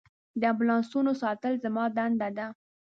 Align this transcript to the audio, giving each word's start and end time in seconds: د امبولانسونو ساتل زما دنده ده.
د 0.39 0.41
امبولانسونو 0.51 1.11
ساتل 1.21 1.53
زما 1.63 1.83
دنده 1.97 2.29
ده. 2.37 2.47